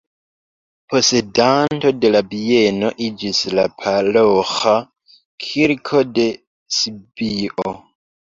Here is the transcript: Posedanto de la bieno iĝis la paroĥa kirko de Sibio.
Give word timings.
Posedanto 0.93 1.89
de 2.05 2.09
la 2.15 2.21
bieno 2.29 2.89
iĝis 3.09 3.41
la 3.59 3.65
paroĥa 3.83 4.73
kirko 5.47 6.03
de 6.19 6.25
Sibio. 6.79 7.75